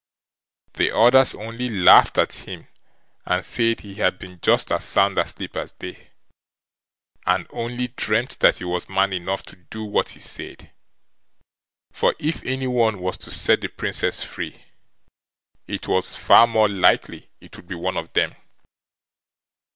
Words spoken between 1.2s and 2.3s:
only laughed